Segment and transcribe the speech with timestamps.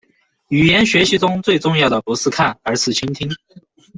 [0.47, 3.29] 语言学习中最重要的不是看，而是倾听。